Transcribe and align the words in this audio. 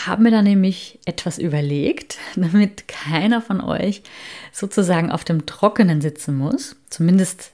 Ich 0.00 0.06
habe 0.06 0.22
mir 0.22 0.30
da 0.30 0.40
nämlich 0.40 0.98
etwas 1.04 1.36
überlegt, 1.36 2.16
damit 2.36 2.88
keiner 2.88 3.42
von 3.42 3.60
euch 3.60 4.02
sozusagen 4.50 5.10
auf 5.10 5.24
dem 5.24 5.44
Trockenen 5.44 6.00
sitzen 6.00 6.38
muss. 6.38 6.74
Zumindest 6.88 7.52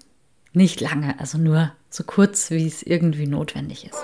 nicht 0.53 0.81
lange, 0.81 1.19
also 1.19 1.39
nur 1.39 1.73
so 1.91 2.05
kurz, 2.05 2.53
wie 2.53 2.69
es 2.69 2.85
irgendwie 2.85 3.27
notwendig 3.27 3.85
ist. 3.87 3.99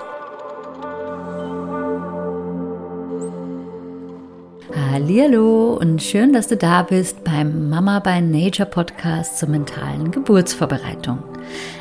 Hallo 4.75 5.77
und 5.79 6.03
schön, 6.03 6.33
dass 6.33 6.49
du 6.49 6.57
da 6.57 6.83
bist 6.83 7.23
beim 7.23 7.69
Mama 7.69 7.99
by 7.99 8.19
Nature 8.19 8.69
Podcast 8.69 9.39
zur 9.39 9.47
mentalen 9.47 10.11
Geburtsvorbereitung. 10.11 11.23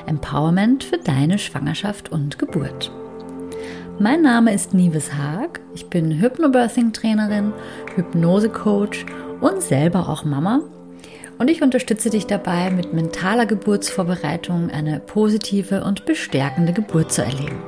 Empowerment 0.06 0.84
für 0.84 0.98
deine 0.98 1.40
Schwangerschaft 1.40 2.12
und 2.12 2.38
Geburt. 2.38 2.92
Mein 3.98 4.22
Name 4.22 4.54
ist 4.54 4.72
Nives 4.72 5.12
Haag. 5.12 5.61
Ich 5.75 5.86
bin 5.86 6.18
Hypnobirthing-Trainerin, 6.18 7.52
Hypnose-Coach 7.95 9.04
und 9.40 9.62
selber 9.62 10.08
auch 10.08 10.25
Mama. 10.25 10.62
Und 11.39 11.49
ich 11.49 11.62
unterstütze 11.62 12.08
dich 12.08 12.26
dabei, 12.26 12.71
mit 12.71 12.94
mentaler 12.94 13.44
Geburtsvorbereitung 13.44 14.71
eine 14.71 14.99
positive 14.99 15.85
und 15.85 16.07
bestärkende 16.07 16.72
Geburt 16.72 17.13
zu 17.13 17.22
erleben. 17.22 17.63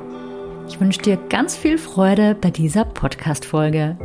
Ich 0.67 0.81
wünsche 0.81 1.03
dir 1.03 1.19
ganz 1.29 1.57
viel 1.57 1.77
Freude 1.77 2.35
bei 2.35 2.51
dieser 2.51 2.87
Podcast-Folge. 2.87 3.99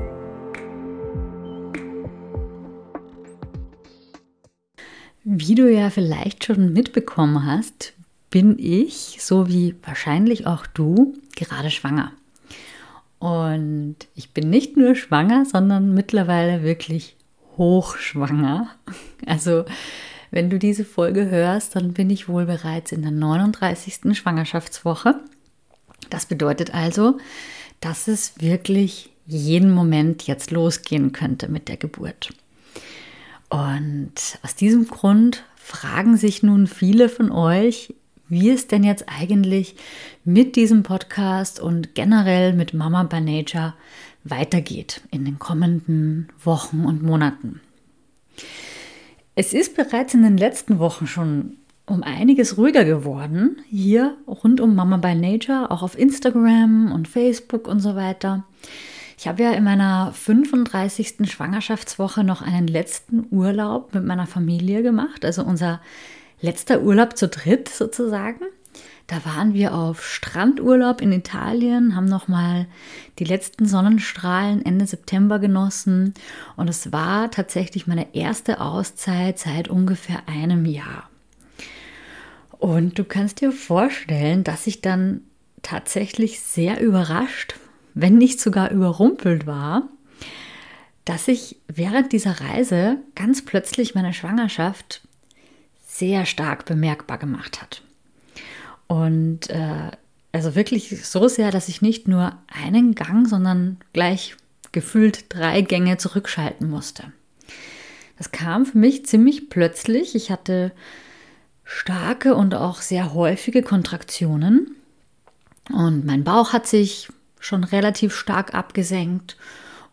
Wie 5.23 5.55
du 5.55 5.71
ja 5.71 5.89
vielleicht 5.89 6.43
schon 6.43 6.73
mitbekommen 6.73 7.45
hast, 7.45 7.93
bin 8.29 8.57
ich, 8.59 9.17
so 9.19 9.47
wie 9.47 9.75
wahrscheinlich 9.83 10.45
auch 10.45 10.67
du, 10.67 11.13
gerade 11.39 11.71
schwanger. 11.71 12.11
Und 13.19 13.97
ich 14.15 14.31
bin 14.31 14.49
nicht 14.49 14.77
nur 14.77 14.95
schwanger, 14.95 15.45
sondern 15.45 15.93
mittlerweile 15.93 16.63
wirklich 16.63 17.15
hochschwanger. 17.57 18.69
Also, 19.25 19.65
wenn 20.31 20.49
du 20.49 20.57
diese 20.57 20.85
Folge 20.85 21.29
hörst, 21.29 21.75
dann 21.75 21.93
bin 21.93 22.09
ich 22.09 22.29
wohl 22.29 22.45
bereits 22.45 22.91
in 22.91 23.03
der 23.03 23.11
39. 23.11 24.17
Schwangerschaftswoche. 24.17 25.19
Das 26.09 26.25
bedeutet 26.25 26.73
also, 26.73 27.17
dass 27.79 28.07
es 28.07 28.41
wirklich 28.41 29.11
jeden 29.27 29.71
Moment 29.71 30.25
jetzt 30.25 30.49
losgehen 30.49 31.11
könnte 31.11 31.47
mit 31.49 31.67
der 31.67 31.77
Geburt. 31.77 32.29
Und 33.49 34.39
aus 34.41 34.55
diesem 34.55 34.87
Grund 34.87 35.43
fragen 35.55 36.17
sich 36.17 36.41
nun 36.41 36.65
viele 36.65 37.09
von 37.09 37.31
euch, 37.31 37.93
wie 38.29 38.49
es 38.49 38.67
denn 38.67 38.83
jetzt 38.83 39.05
eigentlich 39.07 39.75
mit 40.23 40.55
diesem 40.55 40.83
Podcast 40.83 41.59
und 41.59 41.95
generell 41.95 42.53
mit 42.53 42.73
Mama 42.73 43.03
by 43.03 43.19
Nature 43.19 43.73
weitergeht 44.23 45.01
in 45.11 45.25
den 45.25 45.39
kommenden 45.39 46.29
Wochen 46.43 46.85
und 46.85 47.03
Monaten. 47.03 47.61
Es 49.35 49.53
ist 49.53 49.75
bereits 49.75 50.13
in 50.13 50.23
den 50.23 50.37
letzten 50.37 50.79
Wochen 50.79 51.07
schon 51.07 51.57
um 51.85 52.03
einiges 52.03 52.57
ruhiger 52.57 52.85
geworden, 52.85 53.57
hier 53.69 54.15
rund 54.27 54.61
um 54.61 54.75
Mama 54.75 54.97
by 54.97 55.15
Nature, 55.15 55.71
auch 55.71 55.81
auf 55.81 55.97
Instagram 55.97 56.91
und 56.91 57.07
Facebook 57.07 57.67
und 57.67 57.79
so 57.79 57.95
weiter. 57.95 58.43
Ich 59.17 59.27
habe 59.27 59.43
ja 59.43 59.51
in 59.51 59.63
meiner 59.65 60.13
35. 60.13 61.29
Schwangerschaftswoche 61.29 62.23
noch 62.23 62.41
einen 62.41 62.67
letzten 62.67 63.25
Urlaub 63.31 63.93
mit 63.93 64.05
meiner 64.05 64.27
Familie 64.27 64.81
gemacht, 64.81 65.25
also 65.25 65.43
unser 65.43 65.81
letzter 66.41 66.81
Urlaub 66.81 67.17
zu 67.17 67.27
dritt 67.27 67.69
sozusagen. 67.69 68.41
Da 69.07 69.25
waren 69.25 69.53
wir 69.53 69.73
auf 69.73 70.05
Strandurlaub 70.05 71.01
in 71.01 71.11
Italien, 71.11 71.95
haben 71.95 72.05
nochmal 72.05 72.67
die 73.17 73.23
letzten 73.23 73.65
Sonnenstrahlen 73.65 74.63
Ende 74.63 74.85
September 74.85 75.39
genossen 75.39 76.13
und 76.55 76.69
es 76.69 76.91
war 76.91 77.31
tatsächlich 77.31 77.87
meine 77.87 78.13
erste 78.13 78.61
Auszeit 78.61 79.39
seit 79.39 79.67
ungefähr 79.67 80.21
einem 80.27 80.65
Jahr. 80.65 81.09
Und 82.51 82.99
du 82.99 83.03
kannst 83.03 83.41
dir 83.41 83.51
vorstellen, 83.51 84.43
dass 84.43 84.67
ich 84.67 84.81
dann 84.81 85.21
tatsächlich 85.63 86.41
sehr 86.41 86.79
überrascht 86.79 87.55
wenn 87.93 88.17
nicht 88.17 88.39
sogar 88.39 88.71
überrumpelt 88.71 89.45
war, 89.45 89.89
dass 91.05 91.25
sich 91.25 91.57
während 91.67 92.13
dieser 92.13 92.39
Reise 92.39 92.97
ganz 93.15 93.43
plötzlich 93.43 93.95
meine 93.95 94.13
Schwangerschaft 94.13 95.01
sehr 95.99 96.25
stark 96.25 96.65
bemerkbar 96.65 97.17
gemacht 97.17 97.61
hat. 97.61 97.81
Und 98.87 99.49
äh, 99.49 99.91
also 100.31 100.55
wirklich 100.55 101.05
so 101.05 101.27
sehr, 101.27 101.51
dass 101.51 101.69
ich 101.69 101.81
nicht 101.81 102.07
nur 102.07 102.33
einen 102.47 102.95
Gang, 102.95 103.27
sondern 103.27 103.77
gleich 103.93 104.35
gefühlt 104.71 105.25
drei 105.29 105.61
Gänge 105.61 105.97
zurückschalten 105.97 106.69
musste. 106.69 107.11
Das 108.17 108.31
kam 108.31 108.65
für 108.65 108.77
mich 108.77 109.05
ziemlich 109.05 109.49
plötzlich. 109.49 110.15
Ich 110.15 110.29
hatte 110.31 110.71
starke 111.63 112.35
und 112.35 112.55
auch 112.55 112.81
sehr 112.81 113.13
häufige 113.13 113.61
Kontraktionen 113.61 114.75
und 115.71 116.05
mein 116.05 116.23
Bauch 116.23 116.51
hat 116.51 116.67
sich 116.67 117.09
schon 117.39 117.63
relativ 117.63 118.15
stark 118.15 118.53
abgesenkt 118.53 119.37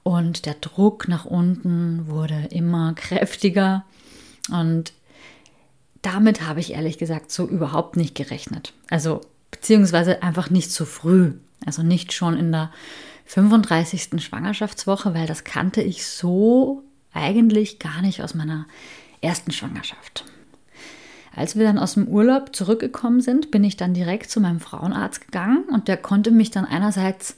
und 0.03 0.47
der 0.47 0.55
Druck 0.55 1.07
nach 1.07 1.25
unten 1.25 2.09
wurde 2.09 2.49
immer 2.51 2.95
kräftiger 2.97 3.85
und 4.51 4.93
damit 6.07 6.47
habe 6.47 6.61
ich 6.61 6.73
ehrlich 6.73 6.99
gesagt 6.99 7.33
so 7.33 7.49
überhaupt 7.49 7.97
nicht 7.97 8.15
gerechnet. 8.15 8.73
Also 8.89 9.23
beziehungsweise 9.51 10.23
einfach 10.23 10.51
nicht 10.51 10.71
zu 10.71 10.87
früh, 10.87 11.33
also 11.67 11.83
nicht 11.83 12.13
schon 12.13 12.37
in 12.37 12.53
der 12.53 12.71
35. 13.25 14.23
Schwangerschaftswoche, 14.23 15.15
weil 15.15 15.27
das 15.27 15.43
kannte 15.43 15.83
ich 15.83 16.07
so 16.07 16.85
eigentlich 17.13 17.81
gar 17.81 18.03
nicht 18.03 18.23
aus 18.23 18.35
meiner 18.35 18.67
ersten 19.21 19.51
Schwangerschaft. 19.51 20.25
Als 21.35 21.57
wir 21.57 21.65
dann 21.65 21.79
aus 21.79 21.95
dem 21.95 22.07
Urlaub 22.07 22.55
zurückgekommen 22.55 23.21
sind, 23.21 23.51
bin 23.51 23.65
ich 23.65 23.77
dann 23.77 23.93
direkt 23.93 24.31
zu 24.31 24.41
meinem 24.41 24.61
Frauenarzt 24.61 25.23
gegangen 25.23 25.65
und 25.73 25.89
der 25.89 25.97
konnte 25.97 26.31
mich 26.31 26.53
dann 26.53 26.65
einerseits 26.65 27.37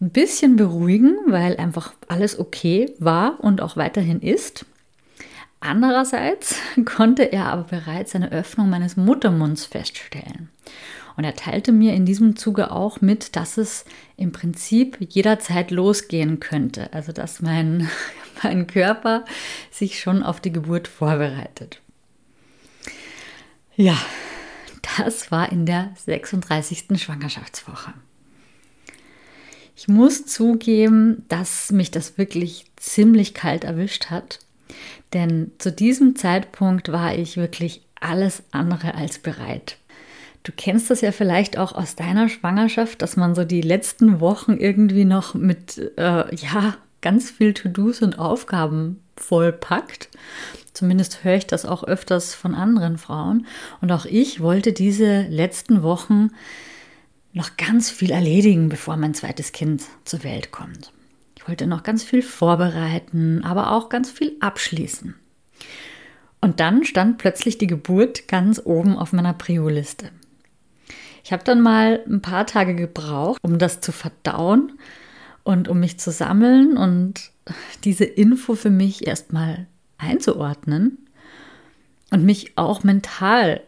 ein 0.00 0.08
bisschen 0.08 0.56
beruhigen, 0.56 1.16
weil 1.26 1.58
einfach 1.58 1.92
alles 2.08 2.38
okay 2.38 2.94
war 2.98 3.40
und 3.40 3.60
auch 3.60 3.76
weiterhin 3.76 4.22
ist. 4.22 4.64
Andererseits 5.60 6.56
konnte 6.86 7.30
er 7.32 7.46
aber 7.46 7.64
bereits 7.64 8.14
eine 8.14 8.32
Öffnung 8.32 8.70
meines 8.70 8.96
Muttermunds 8.96 9.66
feststellen. 9.66 10.48
Und 11.16 11.24
er 11.24 11.34
teilte 11.34 11.70
mir 11.70 11.92
in 11.92 12.06
diesem 12.06 12.34
Zuge 12.36 12.70
auch 12.70 13.02
mit, 13.02 13.36
dass 13.36 13.58
es 13.58 13.84
im 14.16 14.32
Prinzip 14.32 14.96
jederzeit 15.00 15.70
losgehen 15.70 16.40
könnte. 16.40 16.92
Also 16.94 17.12
dass 17.12 17.42
mein, 17.42 17.90
mein 18.42 18.66
Körper 18.66 19.26
sich 19.70 20.00
schon 20.00 20.22
auf 20.22 20.40
die 20.40 20.52
Geburt 20.52 20.88
vorbereitet. 20.88 21.80
Ja, 23.76 23.98
das 24.98 25.30
war 25.30 25.52
in 25.52 25.66
der 25.66 25.90
36. 25.96 26.86
Schwangerschaftswoche. 26.96 27.92
Ich 29.76 29.88
muss 29.88 30.26
zugeben, 30.26 31.24
dass 31.28 31.70
mich 31.72 31.90
das 31.90 32.18
wirklich 32.18 32.66
ziemlich 32.76 33.32
kalt 33.32 33.64
erwischt 33.64 34.06
hat, 34.10 34.40
denn 35.12 35.52
zu 35.58 35.72
diesem 35.72 36.16
Zeitpunkt 36.16 36.92
war 36.92 37.14
ich 37.14 37.36
wirklich 37.36 37.82
alles 38.00 38.42
andere 38.50 38.94
als 38.94 39.18
bereit. 39.18 39.76
Du 40.42 40.52
kennst 40.56 40.90
das 40.90 41.02
ja 41.02 41.12
vielleicht 41.12 41.58
auch 41.58 41.72
aus 41.72 41.96
deiner 41.96 42.28
Schwangerschaft, 42.28 43.02
dass 43.02 43.16
man 43.16 43.34
so 43.34 43.44
die 43.44 43.60
letzten 43.60 44.20
Wochen 44.20 44.52
irgendwie 44.52 45.04
noch 45.04 45.34
mit, 45.34 45.92
äh, 45.98 46.34
ja, 46.34 46.76
ganz 47.02 47.30
viel 47.30 47.52
To-Dos 47.54 48.02
und 48.02 48.18
Aufgaben 48.18 49.02
vollpackt 49.16 50.08
Zumindest 50.72 51.24
höre 51.24 51.36
ich 51.36 51.46
das 51.46 51.66
auch 51.66 51.84
öfters 51.84 52.34
von 52.34 52.54
anderen 52.54 52.96
Frauen. 52.96 53.46
Und 53.80 53.92
auch 53.92 54.06
ich 54.06 54.40
wollte 54.40 54.72
diese 54.72 55.22
letzten 55.22 55.82
Wochen 55.82 56.30
noch 57.32 57.56
ganz 57.56 57.90
viel 57.90 58.10
erledigen, 58.10 58.68
bevor 58.68 58.96
mein 58.96 59.14
zweites 59.14 59.52
Kind 59.52 59.82
zur 60.04 60.24
Welt 60.24 60.52
kommt. 60.52 60.92
Ich 61.40 61.48
wollte 61.48 61.66
noch 61.66 61.82
ganz 61.82 62.04
viel 62.04 62.20
vorbereiten, 62.20 63.42
aber 63.44 63.72
auch 63.72 63.88
ganz 63.88 64.10
viel 64.10 64.36
abschließen. 64.40 65.14
Und 66.42 66.60
dann 66.60 66.84
stand 66.84 67.16
plötzlich 67.16 67.56
die 67.56 67.66
Geburt 67.66 68.28
ganz 68.28 68.60
oben 68.62 68.98
auf 68.98 69.14
meiner 69.14 69.32
Prio-Liste. 69.32 70.10
Ich 71.24 71.32
habe 71.32 71.42
dann 71.42 71.62
mal 71.62 72.04
ein 72.06 72.20
paar 72.20 72.46
Tage 72.46 72.74
gebraucht, 72.74 73.38
um 73.42 73.58
das 73.58 73.80
zu 73.80 73.90
verdauen 73.90 74.78
und 75.42 75.66
um 75.68 75.80
mich 75.80 75.98
zu 75.98 76.10
sammeln 76.10 76.76
und 76.76 77.30
diese 77.84 78.04
Info 78.04 78.54
für 78.54 78.68
mich 78.68 79.06
erstmal 79.06 79.66
einzuordnen 79.96 80.98
und 82.10 82.22
mich 82.22 82.58
auch 82.58 82.84
mental 82.84 83.62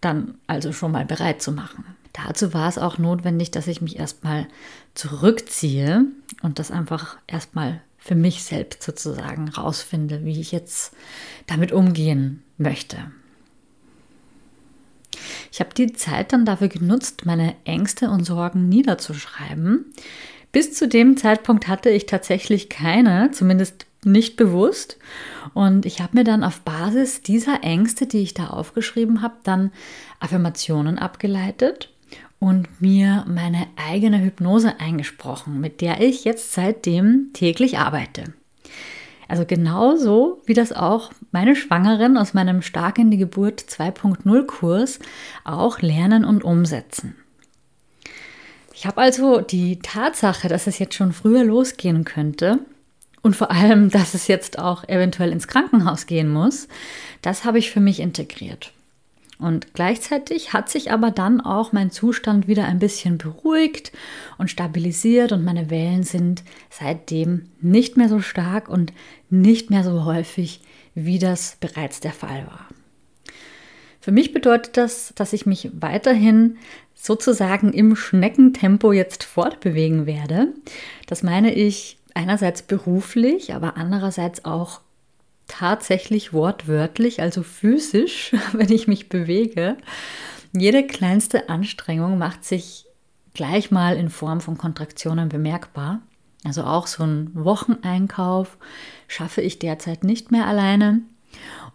dann 0.00 0.38
also 0.46 0.72
schon 0.72 0.92
mal 0.92 1.04
bereit 1.04 1.42
zu 1.42 1.50
machen. 1.50 1.95
Dazu 2.24 2.54
war 2.54 2.68
es 2.68 2.78
auch 2.78 2.98
notwendig, 2.98 3.50
dass 3.50 3.66
ich 3.66 3.82
mich 3.82 3.98
erstmal 3.98 4.48
zurückziehe 4.94 6.06
und 6.42 6.58
das 6.58 6.70
einfach 6.70 7.18
erstmal 7.26 7.82
für 7.98 8.14
mich 8.14 8.44
selbst 8.44 8.82
sozusagen 8.82 9.48
rausfinde, 9.48 10.24
wie 10.24 10.40
ich 10.40 10.52
jetzt 10.52 10.94
damit 11.46 11.72
umgehen 11.72 12.42
möchte. 12.56 12.96
Ich 15.52 15.60
habe 15.60 15.74
die 15.74 15.92
Zeit 15.92 16.32
dann 16.32 16.44
dafür 16.44 16.68
genutzt, 16.68 17.26
meine 17.26 17.54
Ängste 17.64 18.10
und 18.10 18.24
Sorgen 18.24 18.68
niederzuschreiben, 18.68 19.92
Bis 20.52 20.72
zu 20.72 20.88
dem 20.88 21.18
Zeitpunkt 21.18 21.68
hatte 21.68 21.90
ich 21.90 22.06
tatsächlich 22.06 22.70
keine, 22.70 23.30
zumindest 23.30 23.84
nicht 24.04 24.36
bewusst. 24.36 24.96
Und 25.52 25.84
ich 25.84 26.00
habe 26.00 26.16
mir 26.16 26.24
dann 26.24 26.42
auf 26.42 26.60
Basis 26.60 27.20
dieser 27.20 27.62
Ängste, 27.62 28.06
die 28.06 28.22
ich 28.22 28.32
da 28.32 28.46
aufgeschrieben 28.46 29.20
habe, 29.20 29.34
dann 29.44 29.70
Affirmationen 30.18 30.98
abgeleitet 30.98 31.90
und 32.38 32.80
mir 32.80 33.24
meine 33.26 33.66
eigene 33.76 34.20
Hypnose 34.22 34.78
eingesprochen, 34.78 35.60
mit 35.60 35.80
der 35.80 36.00
ich 36.00 36.24
jetzt 36.24 36.52
seitdem 36.52 37.30
täglich 37.32 37.78
arbeite. 37.78 38.24
Also 39.28 39.44
genauso 39.44 40.40
wie 40.46 40.54
das 40.54 40.72
auch 40.72 41.10
meine 41.32 41.56
Schwangeren 41.56 42.16
aus 42.16 42.34
meinem 42.34 42.62
Stark 42.62 42.98
in 42.98 43.10
die 43.10 43.16
Geburt 43.16 43.60
2.0 43.60 44.46
Kurs 44.46 44.98
auch 45.44 45.80
lernen 45.80 46.24
und 46.24 46.44
umsetzen. 46.44 47.16
Ich 48.72 48.86
habe 48.86 49.00
also 49.00 49.40
die 49.40 49.78
Tatsache, 49.78 50.48
dass 50.48 50.66
es 50.66 50.78
jetzt 50.78 50.94
schon 50.94 51.12
früher 51.12 51.44
losgehen 51.44 52.04
könnte 52.04 52.58
und 53.22 53.34
vor 53.34 53.50
allem, 53.50 53.90
dass 53.90 54.14
es 54.14 54.28
jetzt 54.28 54.58
auch 54.58 54.84
eventuell 54.84 55.32
ins 55.32 55.48
Krankenhaus 55.48 56.06
gehen 56.06 56.28
muss, 56.28 56.68
das 57.22 57.44
habe 57.44 57.58
ich 57.58 57.70
für 57.70 57.80
mich 57.80 57.98
integriert. 57.98 58.72
Und 59.38 59.74
gleichzeitig 59.74 60.54
hat 60.54 60.70
sich 60.70 60.90
aber 60.92 61.10
dann 61.10 61.42
auch 61.42 61.72
mein 61.72 61.90
Zustand 61.90 62.48
wieder 62.48 62.64
ein 62.64 62.78
bisschen 62.78 63.18
beruhigt 63.18 63.92
und 64.38 64.50
stabilisiert 64.50 65.32
und 65.32 65.44
meine 65.44 65.68
Wellen 65.68 66.04
sind 66.04 66.42
seitdem 66.70 67.50
nicht 67.60 67.98
mehr 67.98 68.08
so 68.08 68.20
stark 68.20 68.68
und 68.68 68.94
nicht 69.28 69.68
mehr 69.68 69.84
so 69.84 70.04
häufig, 70.06 70.62
wie 70.94 71.18
das 71.18 71.58
bereits 71.60 72.00
der 72.00 72.12
Fall 72.12 72.46
war. 72.46 72.66
Für 74.00 74.12
mich 74.12 74.32
bedeutet 74.32 74.76
das, 74.76 75.12
dass 75.16 75.32
ich 75.32 75.46
mich 75.46 75.70
weiterhin 75.74 76.56
sozusagen 76.94 77.72
im 77.72 77.94
Schneckentempo 77.94 78.92
jetzt 78.92 79.24
fortbewegen 79.24 80.06
werde. 80.06 80.54
Das 81.06 81.22
meine 81.22 81.52
ich 81.52 81.98
einerseits 82.14 82.62
beruflich, 82.62 83.52
aber 83.52 83.76
andererseits 83.76 84.44
auch 84.44 84.80
tatsächlich 85.46 86.32
wortwörtlich, 86.32 87.20
also 87.20 87.42
physisch, 87.42 88.34
wenn 88.52 88.70
ich 88.70 88.88
mich 88.88 89.08
bewege. 89.08 89.76
Jede 90.52 90.86
kleinste 90.86 91.48
Anstrengung 91.48 92.18
macht 92.18 92.44
sich 92.44 92.86
gleich 93.34 93.70
mal 93.70 93.96
in 93.96 94.08
Form 94.08 94.40
von 94.40 94.56
Kontraktionen 94.56 95.28
bemerkbar. 95.28 96.00
Also 96.44 96.64
auch 96.64 96.86
so 96.86 97.04
ein 97.04 97.30
Wocheneinkauf 97.34 98.56
schaffe 99.08 99.42
ich 99.42 99.58
derzeit 99.58 100.04
nicht 100.04 100.30
mehr 100.30 100.46
alleine. 100.46 101.02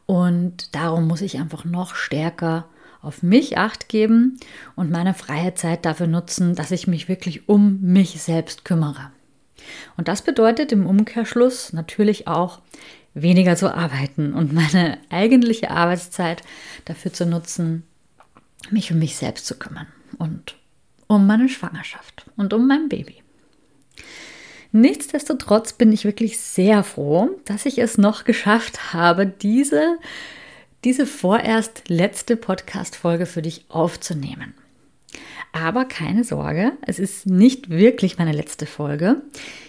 Und 0.05 0.75
darum 0.75 1.07
muss 1.07 1.21
ich 1.21 1.37
einfach 1.37 1.65
noch 1.65 1.95
stärker 1.95 2.65
auf 3.01 3.23
mich 3.23 3.57
acht 3.57 3.89
geben 3.89 4.37
und 4.75 4.91
meine 4.91 5.13
freie 5.13 5.55
Zeit 5.55 5.85
dafür 5.85 6.07
nutzen, 6.07 6.55
dass 6.55 6.71
ich 6.71 6.87
mich 6.87 7.07
wirklich 7.09 7.49
um 7.49 7.81
mich 7.81 8.21
selbst 8.21 8.63
kümmere. 8.63 9.11
Und 9.97 10.07
das 10.07 10.21
bedeutet 10.21 10.71
im 10.71 10.85
Umkehrschluss 10.85 11.73
natürlich 11.73 12.27
auch 12.27 12.59
weniger 13.13 13.55
zu 13.55 13.73
arbeiten 13.73 14.33
und 14.33 14.53
meine 14.53 14.97
eigentliche 15.09 15.71
Arbeitszeit 15.71 16.43
dafür 16.85 17.11
zu 17.11 17.25
nutzen, 17.25 17.83
mich 18.69 18.91
um 18.91 18.99
mich 18.99 19.17
selbst 19.17 19.45
zu 19.45 19.55
kümmern 19.55 19.87
und 20.17 20.55
um 21.07 21.27
meine 21.27 21.49
Schwangerschaft 21.49 22.25
und 22.37 22.53
um 22.53 22.67
mein 22.67 22.87
Baby. 22.87 23.21
Nichtsdestotrotz 24.71 25.73
bin 25.73 25.91
ich 25.91 26.05
wirklich 26.05 26.39
sehr 26.39 26.83
froh, 26.83 27.31
dass 27.43 27.65
ich 27.65 27.79
es 27.79 27.97
noch 27.97 28.23
geschafft 28.23 28.93
habe, 28.93 29.25
diese, 29.25 29.97
diese 30.85 31.05
vorerst 31.05 31.89
letzte 31.89 32.37
Podcast-Folge 32.37 33.25
für 33.25 33.41
dich 33.41 33.65
aufzunehmen. 33.67 34.53
Aber 35.51 35.85
keine 35.85 36.23
Sorge, 36.23 36.73
es 36.85 36.99
ist 36.99 37.25
nicht 37.25 37.69
wirklich 37.69 38.17
meine 38.17 38.31
letzte 38.31 38.65
Folge. 38.65 39.21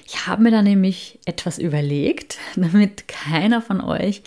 Ich 0.06 0.27
habe 0.27 0.43
mir 0.43 0.50
da 0.50 0.62
nämlich 0.62 1.19
etwas 1.25 1.59
überlegt, 1.59 2.39
damit 2.56 3.09
keiner 3.09 3.62
von 3.62 3.81
euch 3.81 4.23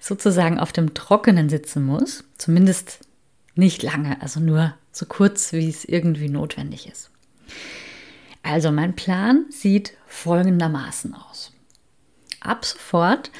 sozusagen 0.00 0.58
auf 0.58 0.72
dem 0.72 0.94
Trockenen 0.94 1.48
sitzen 1.48 1.84
muss. 1.84 2.24
Zumindest 2.38 3.00
nicht 3.54 3.82
lange, 3.82 4.20
also 4.22 4.40
nur 4.40 4.74
so 4.92 5.06
kurz, 5.06 5.52
wie 5.52 5.68
es 5.68 5.84
irgendwie 5.84 6.28
notwendig 6.28 6.88
ist. 6.88 7.10
Also 8.42 8.72
mein 8.72 8.96
Plan 8.96 9.44
sieht 9.50 9.94
folgendermaßen 10.06 11.14
aus. 11.14 11.52
Ab 12.40 12.64
sofort 12.64 13.30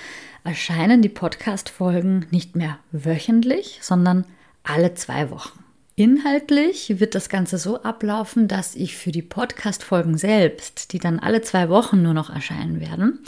erscheinen 0.44 1.03
die 1.03 1.09
Podcast-Folgen 1.09 2.27
nicht 2.31 2.55
mehr 2.55 2.79
wöchentlich, 2.93 3.79
sondern 3.82 4.27
alle 4.62 4.94
zwei 4.94 5.31
Wochen. 5.31 5.65
Inhaltlich 6.00 6.99
wird 6.99 7.14
das 7.14 7.29
Ganze 7.29 7.58
so 7.58 7.82
ablaufen, 7.82 8.49
dass 8.49 8.75
ich 8.75 8.97
für 8.97 9.12
die 9.12 9.20
Podcast-Folgen 9.20 10.17
selbst, 10.17 10.94
die 10.94 10.99
dann 10.99 11.19
alle 11.19 11.43
zwei 11.43 11.69
Wochen 11.69 12.00
nur 12.00 12.14
noch 12.14 12.31
erscheinen 12.31 12.81
werden, 12.81 13.19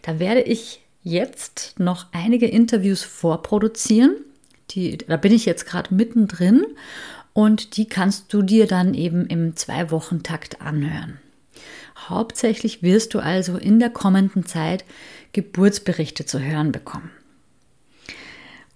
da 0.00 0.18
werde 0.18 0.40
ich 0.40 0.80
jetzt 1.02 1.74
noch 1.78 2.06
einige 2.12 2.46
Interviews 2.46 3.02
vorproduzieren. 3.02 4.16
Die, 4.70 4.96
da 4.96 5.18
bin 5.18 5.34
ich 5.34 5.44
jetzt 5.44 5.66
gerade 5.66 5.94
mittendrin 5.94 6.64
und 7.34 7.76
die 7.76 7.84
kannst 7.84 8.32
du 8.32 8.40
dir 8.40 8.66
dann 8.66 8.94
eben 8.94 9.26
im 9.26 9.54
Zwei-Wochen-Takt 9.54 10.62
anhören. 10.62 11.20
Hauptsächlich 12.08 12.82
wirst 12.82 13.12
du 13.12 13.18
also 13.18 13.58
in 13.58 13.80
der 13.80 13.90
kommenden 13.90 14.46
Zeit 14.46 14.86
Geburtsberichte 15.34 16.24
zu 16.24 16.40
hören 16.40 16.72
bekommen. 16.72 17.10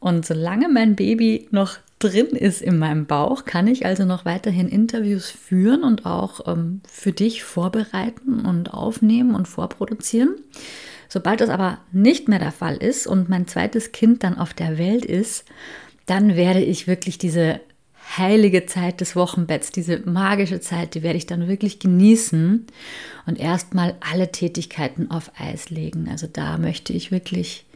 Und 0.00 0.26
solange 0.26 0.68
mein 0.68 0.96
Baby 0.96 1.48
noch 1.50 1.78
drin 1.98 2.28
ist 2.28 2.62
in 2.62 2.78
meinem 2.78 3.06
Bauch, 3.06 3.44
kann 3.44 3.66
ich 3.66 3.86
also 3.86 4.04
noch 4.04 4.24
weiterhin 4.24 4.68
Interviews 4.68 5.30
führen 5.30 5.82
und 5.82 6.06
auch 6.06 6.46
ähm, 6.46 6.80
für 6.88 7.12
dich 7.12 7.42
vorbereiten 7.42 8.46
und 8.46 8.72
aufnehmen 8.72 9.34
und 9.34 9.48
vorproduzieren. 9.48 10.36
Sobald 11.08 11.40
das 11.40 11.48
aber 11.48 11.78
nicht 11.90 12.28
mehr 12.28 12.38
der 12.38 12.52
Fall 12.52 12.76
ist 12.76 13.06
und 13.06 13.28
mein 13.28 13.46
zweites 13.48 13.92
Kind 13.92 14.22
dann 14.22 14.38
auf 14.38 14.54
der 14.54 14.78
Welt 14.78 15.04
ist, 15.04 15.44
dann 16.06 16.36
werde 16.36 16.62
ich 16.62 16.86
wirklich 16.86 17.18
diese 17.18 17.60
heilige 18.16 18.66
Zeit 18.66 19.00
des 19.00 19.16
Wochenbetts, 19.16 19.70
diese 19.70 20.00
magische 20.08 20.60
Zeit, 20.60 20.94
die 20.94 21.02
werde 21.02 21.18
ich 21.18 21.26
dann 21.26 21.48
wirklich 21.48 21.78
genießen 21.78 22.66
und 23.26 23.38
erstmal 23.38 23.96
alle 24.00 24.32
Tätigkeiten 24.32 25.10
auf 25.10 25.32
Eis 25.38 25.68
legen. 25.70 26.08
Also 26.10 26.26
da 26.26 26.56
möchte 26.58 26.92
ich 26.92 27.10
wirklich 27.10 27.66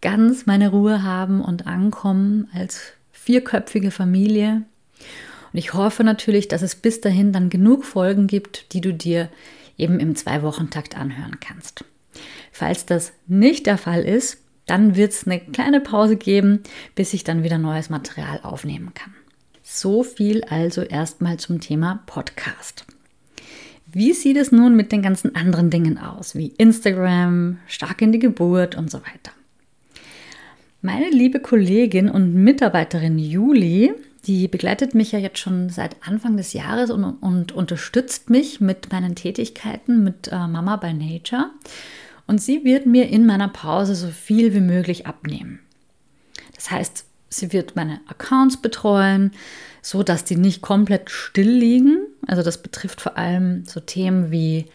ganz 0.00 0.46
meine 0.46 0.70
Ruhe 0.70 1.02
haben 1.02 1.42
und 1.42 1.66
ankommen 1.66 2.48
als 2.54 2.94
vierköpfige 3.28 3.90
Familie. 3.90 4.62
Und 5.52 5.58
ich 5.58 5.74
hoffe 5.74 6.02
natürlich, 6.02 6.48
dass 6.48 6.62
es 6.62 6.74
bis 6.74 7.02
dahin 7.02 7.30
dann 7.30 7.50
genug 7.50 7.84
Folgen 7.84 8.26
gibt, 8.26 8.72
die 8.72 8.80
du 8.80 8.94
dir 8.94 9.28
eben 9.76 10.00
im 10.00 10.16
Zwei-Wochen-Takt 10.16 10.96
anhören 10.96 11.36
kannst. 11.38 11.84
Falls 12.52 12.86
das 12.86 13.12
nicht 13.26 13.66
der 13.66 13.76
Fall 13.76 14.00
ist, 14.02 14.38
dann 14.64 14.96
wird 14.96 15.12
es 15.12 15.26
eine 15.26 15.40
kleine 15.40 15.82
Pause 15.82 16.16
geben, 16.16 16.62
bis 16.94 17.12
ich 17.12 17.22
dann 17.22 17.42
wieder 17.42 17.58
neues 17.58 17.90
Material 17.90 18.40
aufnehmen 18.42 18.94
kann. 18.94 19.12
So 19.62 20.04
viel 20.04 20.42
also 20.44 20.80
erstmal 20.80 21.36
zum 21.36 21.60
Thema 21.60 22.02
Podcast. 22.06 22.86
Wie 23.84 24.14
sieht 24.14 24.38
es 24.38 24.52
nun 24.52 24.74
mit 24.74 24.90
den 24.90 25.02
ganzen 25.02 25.36
anderen 25.36 25.68
Dingen 25.68 25.98
aus, 25.98 26.34
wie 26.34 26.54
Instagram, 26.56 27.58
stark 27.66 28.00
in 28.00 28.12
die 28.12 28.20
Geburt 28.20 28.74
und 28.74 28.90
so 28.90 29.00
weiter? 29.00 29.32
Meine 30.80 31.10
liebe 31.10 31.40
Kollegin 31.40 32.08
und 32.08 32.34
Mitarbeiterin 32.34 33.18
Juli, 33.18 33.92
die 34.26 34.46
begleitet 34.46 34.94
mich 34.94 35.10
ja 35.10 35.18
jetzt 35.18 35.38
schon 35.38 35.70
seit 35.70 35.96
Anfang 36.06 36.36
des 36.36 36.52
Jahres 36.52 36.90
und, 36.90 37.04
und 37.04 37.50
unterstützt 37.50 38.30
mich 38.30 38.60
mit 38.60 38.92
meinen 38.92 39.16
Tätigkeiten 39.16 40.04
mit 40.04 40.28
äh, 40.28 40.46
Mama 40.46 40.76
by 40.76 40.94
Nature. 40.94 41.50
Und 42.28 42.40
sie 42.40 42.62
wird 42.62 42.86
mir 42.86 43.08
in 43.08 43.26
meiner 43.26 43.48
Pause 43.48 43.96
so 43.96 44.06
viel 44.06 44.54
wie 44.54 44.60
möglich 44.60 45.08
abnehmen. 45.08 45.58
Das 46.54 46.70
heißt, 46.70 47.06
sie 47.28 47.52
wird 47.52 47.74
meine 47.74 48.00
Accounts 48.06 48.58
betreuen, 48.58 49.32
so 49.82 50.04
dass 50.04 50.22
die 50.22 50.36
nicht 50.36 50.62
komplett 50.62 51.10
still 51.10 51.50
liegen. 51.50 52.06
Also 52.28 52.44
das 52.44 52.62
betrifft 52.62 53.00
vor 53.00 53.16
allem 53.16 53.64
so 53.64 53.80
Themen 53.80 54.30
wie 54.30 54.66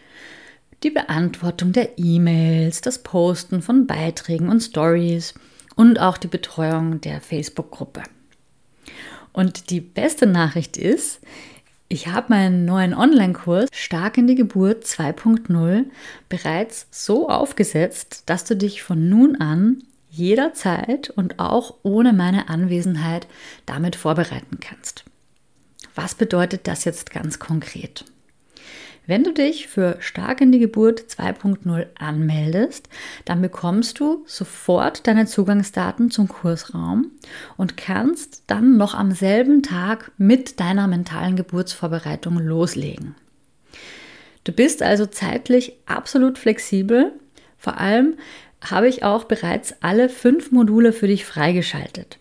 die 0.82 0.90
Beantwortung 0.90 1.72
der 1.72 1.98
E-Mails, 1.98 2.82
das 2.82 3.02
Posten 3.02 3.62
von 3.62 3.86
Beiträgen 3.86 4.50
und 4.50 4.60
Stories 4.60 5.32
und 5.76 5.98
auch 6.00 6.18
die 6.18 6.28
Betreuung 6.28 7.00
der 7.00 7.20
Facebook-Gruppe. 7.20 8.02
Und 9.32 9.70
die 9.70 9.80
beste 9.80 10.26
Nachricht 10.26 10.76
ist, 10.76 11.20
ich 11.88 12.08
habe 12.08 12.26
meinen 12.30 12.64
neuen 12.64 12.94
Online-Kurs 12.94 13.68
Stark 13.72 14.16
in 14.16 14.26
die 14.26 14.34
Geburt 14.34 14.84
2.0 14.84 15.84
bereits 16.28 16.86
so 16.90 17.28
aufgesetzt, 17.28 18.22
dass 18.26 18.44
du 18.44 18.56
dich 18.56 18.82
von 18.82 19.08
nun 19.08 19.36
an 19.36 19.82
jederzeit 20.10 21.10
und 21.10 21.40
auch 21.40 21.74
ohne 21.82 22.12
meine 22.12 22.48
Anwesenheit 22.48 23.26
damit 23.66 23.96
vorbereiten 23.96 24.60
kannst. 24.60 25.04
Was 25.94 26.14
bedeutet 26.14 26.66
das 26.66 26.84
jetzt 26.84 27.10
ganz 27.10 27.38
konkret? 27.38 28.04
Wenn 29.06 29.22
du 29.22 29.34
dich 29.34 29.68
für 29.68 29.96
Stark 30.00 30.40
in 30.40 30.50
die 30.50 30.58
Geburt 30.58 31.00
2.0 31.00 31.86
anmeldest, 31.98 32.88
dann 33.26 33.42
bekommst 33.42 34.00
du 34.00 34.24
sofort 34.26 35.06
deine 35.06 35.26
Zugangsdaten 35.26 36.10
zum 36.10 36.26
Kursraum 36.28 37.10
und 37.58 37.76
kannst 37.76 38.44
dann 38.46 38.78
noch 38.78 38.94
am 38.94 39.12
selben 39.12 39.62
Tag 39.62 40.10
mit 40.16 40.58
deiner 40.58 40.86
mentalen 40.88 41.36
Geburtsvorbereitung 41.36 42.38
loslegen. 42.38 43.14
Du 44.44 44.52
bist 44.52 44.82
also 44.82 45.04
zeitlich 45.04 45.74
absolut 45.84 46.38
flexibel. 46.38 47.12
Vor 47.58 47.78
allem 47.78 48.14
habe 48.62 48.88
ich 48.88 49.04
auch 49.04 49.24
bereits 49.24 49.74
alle 49.82 50.08
fünf 50.08 50.50
Module 50.50 50.94
für 50.94 51.08
dich 51.08 51.26
freigeschaltet. 51.26 52.18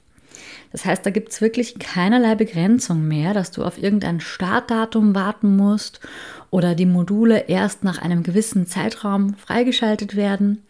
Das 0.74 0.86
heißt, 0.86 1.06
da 1.06 1.12
gibt 1.12 1.30
es 1.30 1.39
wirklich 1.39 1.77
keinerlei 1.77 2.34
Begrenzung 2.34 3.08
mehr, 3.08 3.34
dass 3.36 3.51
du 3.51 3.63
auf 3.63 3.82
irgendein 3.82 4.20
Startdatum 4.20 5.13
warten 5.13 5.56
musst 5.56 6.01
oder 6.50 6.74
die 6.74 6.88
Module 6.88 7.48
erst 7.48 7.84
nach 7.84 8.01
einem 8.01 8.24
gewissen 8.24 8.65
Zeitraum 8.65 9.36
freigeschaltet 9.36 10.15
werden. 10.15 10.63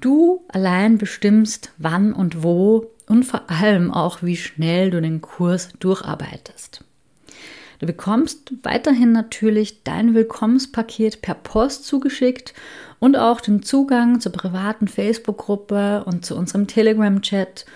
Du 0.00 0.44
allein 0.48 0.98
bestimmst, 0.98 1.72
wann 1.78 2.12
und 2.12 2.42
wo 2.42 2.90
und 3.06 3.24
vor 3.24 3.48
allem 3.48 3.92
auch, 3.92 4.22
wie 4.22 4.36
schnell 4.36 4.90
du 4.90 5.00
den 5.00 5.20
Kurs 5.20 5.70
durcharbeitest. 5.78 6.84
Du 7.78 7.86
bekommst 7.86 8.52
weiterhin 8.64 9.12
natürlich 9.12 9.84
dein 9.84 10.14
Willkommenspaket 10.14 11.22
per 11.22 11.34
Post 11.34 11.84
zugeschickt 11.84 12.54
und 12.98 13.16
auch 13.16 13.40
den 13.40 13.62
Zugang 13.62 14.20
zur 14.20 14.32
privaten 14.32 14.88
Facebook-Gruppe 14.88 16.02
und 16.04 16.26
zu 16.26 16.36
unserem 16.36 16.66
Telegram-Chat 16.66 17.66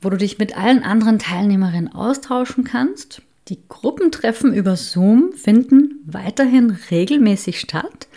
wo 0.00 0.10
du 0.10 0.16
dich 0.16 0.38
mit 0.38 0.56
allen 0.56 0.82
anderen 0.82 1.18
Teilnehmerinnen 1.18 1.92
austauschen 1.92 2.64
kannst. 2.64 3.22
Die 3.48 3.58
Gruppentreffen 3.68 4.52
über 4.52 4.76
Zoom 4.76 5.32
finden 5.32 6.02
weiterhin 6.06 6.76
regelmäßig 6.90 7.60
statt. 7.60 8.08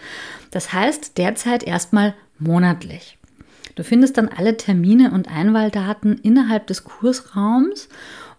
Das 0.52 0.74
heißt 0.74 1.18
derzeit 1.18 1.64
erstmal 1.64 2.14
monatlich. 2.38 3.18
Du 3.76 3.84
findest 3.84 4.18
dann 4.18 4.28
alle 4.28 4.58
Termine 4.58 5.12
und 5.12 5.30
Einwahldaten 5.30 6.18
innerhalb 6.18 6.68
des 6.68 6.84
Kursraums 6.84 7.88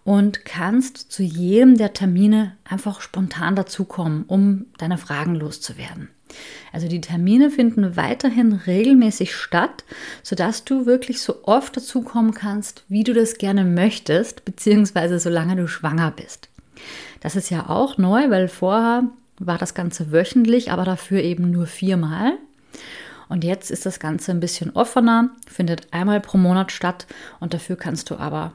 und 0.04 0.44
kannst 0.44 0.98
zu 1.10 1.22
jedem 1.22 1.78
der 1.78 1.92
Termine 1.94 2.56
einfach 2.64 3.00
spontan 3.00 3.56
dazukommen, 3.56 4.24
um 4.26 4.66
deine 4.78 4.98
Fragen 4.98 5.34
loszuwerden. 5.34 6.10
Also 6.72 6.88
die 6.88 7.00
Termine 7.00 7.50
finden 7.50 7.96
weiterhin 7.96 8.52
regelmäßig 8.52 9.34
statt, 9.34 9.84
sodass 10.22 10.64
du 10.64 10.86
wirklich 10.86 11.20
so 11.20 11.44
oft 11.44 11.76
dazu 11.76 12.02
kommen 12.02 12.34
kannst, 12.34 12.84
wie 12.88 13.04
du 13.04 13.12
das 13.12 13.38
gerne 13.38 13.64
möchtest, 13.64 14.44
beziehungsweise 14.44 15.18
solange 15.18 15.56
du 15.56 15.68
schwanger 15.68 16.10
bist. 16.10 16.48
Das 17.20 17.36
ist 17.36 17.50
ja 17.50 17.68
auch 17.68 17.98
neu, 17.98 18.30
weil 18.30 18.48
vorher 18.48 19.04
war 19.38 19.58
das 19.58 19.74
Ganze 19.74 20.12
wöchentlich, 20.12 20.70
aber 20.72 20.84
dafür 20.84 21.22
eben 21.22 21.50
nur 21.50 21.66
viermal. 21.66 22.32
Und 23.28 23.44
jetzt 23.44 23.70
ist 23.70 23.86
das 23.86 23.98
Ganze 23.98 24.30
ein 24.30 24.40
bisschen 24.40 24.70
offener, 24.76 25.30
findet 25.46 25.92
einmal 25.92 26.20
pro 26.20 26.36
Monat 26.36 26.70
statt 26.70 27.06
und 27.40 27.54
dafür 27.54 27.76
kannst 27.76 28.10
du 28.10 28.16
aber 28.16 28.52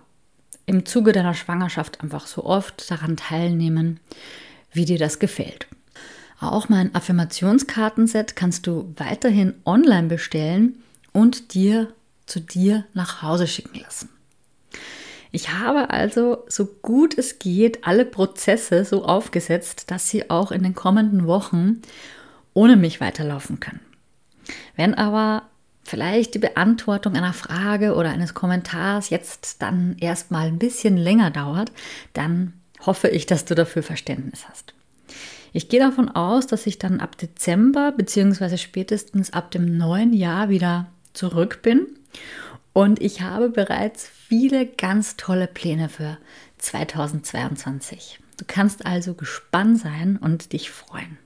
im 0.67 0.85
Zuge 0.85 1.13
deiner 1.13 1.33
Schwangerschaft 1.33 2.01
einfach 2.01 2.27
so 2.27 2.43
oft 2.43 2.91
daran 2.91 3.17
teilnehmen, 3.17 3.99
wie 4.71 4.85
dir 4.85 4.99
das 4.99 5.17
gefällt. 5.17 5.67
Auch 6.39 6.69
mein 6.69 6.93
Affirmationskartenset 6.93 8.35
kannst 8.35 8.67
du 8.67 8.93
weiterhin 8.95 9.55
online 9.65 10.07
bestellen 10.07 10.83
und 11.11 11.53
dir 11.53 11.93
zu 12.25 12.39
dir 12.39 12.85
nach 12.93 13.21
Hause 13.21 13.47
schicken 13.47 13.79
lassen. 13.79 14.09
Ich 15.31 15.53
habe 15.53 15.89
also 15.89 16.45
so 16.47 16.65
gut 16.65 17.17
es 17.17 17.39
geht 17.39 17.85
alle 17.85 18.05
Prozesse 18.05 18.85
so 18.85 19.03
aufgesetzt, 19.03 19.91
dass 19.91 20.09
sie 20.09 20.29
auch 20.29 20.51
in 20.51 20.63
den 20.63 20.75
kommenden 20.75 21.27
Wochen 21.27 21.81
ohne 22.53 22.75
mich 22.75 23.01
weiterlaufen 23.01 23.59
können. 23.59 23.81
Wenn 24.75 24.93
aber 24.93 25.43
vielleicht 25.83 26.35
die 26.35 26.39
Beantwortung 26.39 27.15
einer 27.15 27.33
Frage 27.33 27.95
oder 27.95 28.09
eines 28.09 28.33
Kommentars 28.33 29.09
jetzt 29.09 29.61
dann 29.61 29.95
erstmal 29.99 30.47
ein 30.47 30.59
bisschen 30.59 30.97
länger 30.97 31.31
dauert, 31.31 31.71
dann 32.13 32.53
hoffe 32.85 33.07
ich, 33.07 33.25
dass 33.25 33.45
du 33.45 33.55
dafür 33.55 33.83
Verständnis 33.83 34.47
hast. 34.49 34.73
Ich 35.57 35.69
gehe 35.69 35.79
davon 35.79 36.07
aus, 36.07 36.45
dass 36.45 36.67
ich 36.67 36.77
dann 36.77 36.99
ab 36.99 37.17
Dezember 37.17 37.91
bzw. 37.91 38.57
spätestens 38.57 39.33
ab 39.33 39.49
dem 39.49 39.75
neuen 39.75 40.13
Jahr 40.13 40.49
wieder 40.49 40.85
zurück 41.13 41.63
bin. 41.63 41.87
Und 42.73 43.01
ich 43.01 43.21
habe 43.21 43.49
bereits 43.49 44.07
viele 44.07 44.67
ganz 44.67 45.17
tolle 45.17 45.47
Pläne 45.47 45.89
für 45.89 46.19
2022. 46.59 48.19
Du 48.37 48.45
kannst 48.45 48.85
also 48.85 49.15
gespannt 49.15 49.79
sein 49.79 50.17
und 50.17 50.53
dich 50.53 50.69
freuen. 50.69 51.17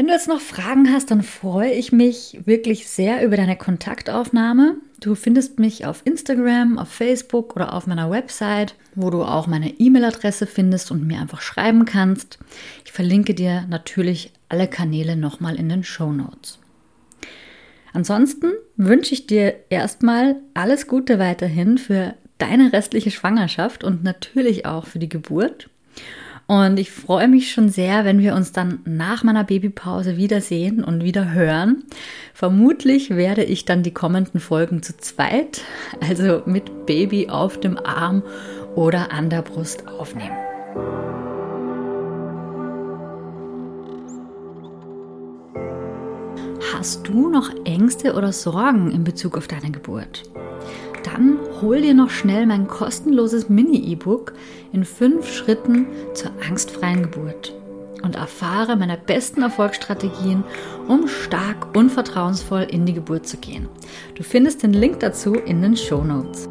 Wenn 0.00 0.06
du 0.06 0.14
jetzt 0.14 0.28
noch 0.28 0.40
Fragen 0.40 0.90
hast, 0.90 1.10
dann 1.10 1.20
freue 1.20 1.72
ich 1.72 1.92
mich 1.92 2.40
wirklich 2.46 2.88
sehr 2.88 3.22
über 3.22 3.36
deine 3.36 3.54
Kontaktaufnahme. 3.54 4.76
Du 4.98 5.14
findest 5.14 5.58
mich 5.58 5.84
auf 5.84 6.00
Instagram, 6.06 6.78
auf 6.78 6.88
Facebook 6.88 7.54
oder 7.54 7.74
auf 7.74 7.86
meiner 7.86 8.10
Website, 8.10 8.76
wo 8.94 9.10
du 9.10 9.22
auch 9.22 9.46
meine 9.46 9.78
E-Mail-Adresse 9.78 10.46
findest 10.46 10.90
und 10.90 11.06
mir 11.06 11.20
einfach 11.20 11.42
schreiben 11.42 11.84
kannst. 11.84 12.38
Ich 12.86 12.92
verlinke 12.92 13.34
dir 13.34 13.66
natürlich 13.68 14.32
alle 14.48 14.68
Kanäle 14.68 15.16
nochmal 15.16 15.56
in 15.56 15.68
den 15.68 15.84
Show 15.84 16.10
Notes. 16.10 16.60
Ansonsten 17.92 18.52
wünsche 18.78 19.12
ich 19.12 19.26
dir 19.26 19.54
erstmal 19.68 20.36
alles 20.54 20.86
Gute 20.86 21.18
weiterhin 21.18 21.76
für 21.76 22.14
deine 22.38 22.72
restliche 22.72 23.10
Schwangerschaft 23.10 23.84
und 23.84 24.02
natürlich 24.02 24.64
auch 24.64 24.86
für 24.86 24.98
die 24.98 25.10
Geburt. 25.10 25.68
Und 26.50 26.80
ich 26.80 26.90
freue 26.90 27.28
mich 27.28 27.52
schon 27.52 27.68
sehr, 27.68 28.04
wenn 28.04 28.18
wir 28.18 28.34
uns 28.34 28.50
dann 28.50 28.80
nach 28.84 29.22
meiner 29.22 29.44
Babypause 29.44 30.16
wiedersehen 30.16 30.82
und 30.82 31.04
wieder 31.04 31.32
hören. 31.32 31.84
Vermutlich 32.34 33.10
werde 33.10 33.44
ich 33.44 33.66
dann 33.66 33.84
die 33.84 33.94
kommenden 33.94 34.40
Folgen 34.40 34.82
zu 34.82 34.96
zweit, 34.96 35.62
also 36.00 36.42
mit 36.46 36.86
Baby 36.86 37.28
auf 37.28 37.60
dem 37.60 37.78
Arm 37.78 38.24
oder 38.74 39.12
an 39.12 39.30
der 39.30 39.42
Brust 39.42 39.86
aufnehmen. 39.86 40.36
Hast 46.72 47.06
du 47.06 47.28
noch 47.28 47.48
Ängste 47.64 48.14
oder 48.14 48.32
Sorgen 48.32 48.90
in 48.90 49.04
Bezug 49.04 49.38
auf 49.38 49.46
deine 49.46 49.70
Geburt? 49.70 50.24
Dann 51.04 51.38
hol 51.60 51.80
dir 51.80 51.94
noch 51.94 52.10
schnell 52.10 52.46
mein 52.46 52.66
kostenloses 52.68 53.48
Mini-E-Book 53.48 54.34
in 54.72 54.84
fünf 54.84 55.30
Schritten 55.30 55.86
zur 56.14 56.30
angstfreien 56.46 57.02
Geburt 57.02 57.54
und 58.02 58.16
erfahre 58.16 58.76
meine 58.76 58.96
besten 58.96 59.42
Erfolgsstrategien, 59.42 60.44
um 60.88 61.08
stark 61.08 61.76
und 61.76 61.90
vertrauensvoll 61.90 62.62
in 62.62 62.86
die 62.86 62.94
Geburt 62.94 63.26
zu 63.26 63.36
gehen. 63.36 63.68
Du 64.14 64.22
findest 64.22 64.62
den 64.62 64.72
Link 64.72 65.00
dazu 65.00 65.34
in 65.34 65.62
den 65.62 65.76
Show 65.76 66.02
Notes. 66.02 66.48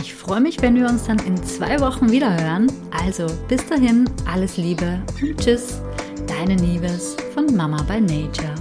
Ich 0.00 0.14
freue 0.14 0.40
mich, 0.40 0.62
wenn 0.62 0.74
wir 0.74 0.88
uns 0.88 1.04
dann 1.04 1.18
in 1.26 1.36
zwei 1.42 1.80
Wochen 1.80 2.10
wieder 2.10 2.30
hören. 2.40 2.72
Also 2.90 3.26
bis 3.48 3.66
dahin, 3.66 4.08
alles 4.30 4.56
Liebe 4.56 5.02
und 5.20 5.38
Tschüss, 5.38 5.82
deine 6.26 6.56
Liebes 6.56 7.16
von 7.34 7.54
Mama 7.54 7.82
by 7.82 8.00
Nature. 8.00 8.54